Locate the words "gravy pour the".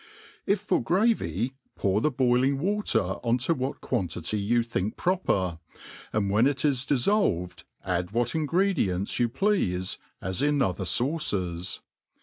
0.81-2.09